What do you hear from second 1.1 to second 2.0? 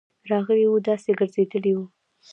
ګرځيدلی وو: